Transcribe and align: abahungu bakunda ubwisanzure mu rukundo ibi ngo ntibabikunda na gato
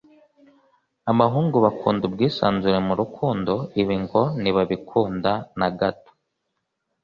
abahungu 1.11 1.57
bakunda 1.65 2.03
ubwisanzure 2.09 2.77
mu 2.87 2.93
rukundo 3.01 3.53
ibi 3.81 3.95
ngo 4.03 4.21
ntibabikunda 4.41 5.31
na 5.59 5.67
gato 5.79 6.11